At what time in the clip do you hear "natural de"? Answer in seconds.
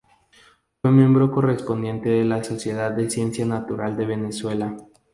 3.45-4.07